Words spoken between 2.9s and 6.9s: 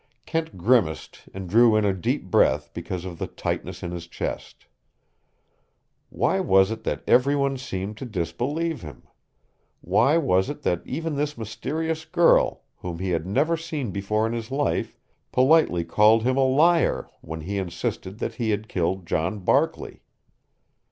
of the tightness in his chest. Why was it